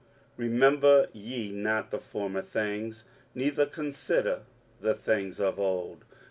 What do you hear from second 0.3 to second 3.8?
23:043:018 Remember ye not the former things, neither